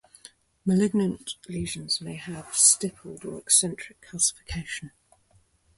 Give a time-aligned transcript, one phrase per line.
[0.65, 4.89] Malignant lesions may have stippled or eccentric calcification.